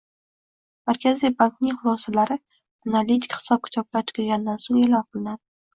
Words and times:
Markaziy 0.89 1.31
bankning 1.43 1.77
xulosalari 1.83 2.39
analitik 2.93 3.39
hisob 3.39 3.69
-kitoblar 3.71 4.11
tugagandan 4.11 4.65
so'ng 4.67 4.85
e'lon 4.87 5.11
qilinadi 5.11 5.45